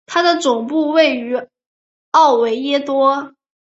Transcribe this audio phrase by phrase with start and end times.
[0.07, 1.39] 它的总部位于
[2.11, 3.35] 奥维耶多。